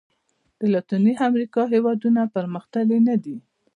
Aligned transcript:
د 0.59 0.61
لاتیني 0.73 1.13
امریکا 1.27 1.61
هېوادونو 1.73 2.31
پرمختللي 2.35 2.99
نه 3.07 3.15
دي. 3.23 3.37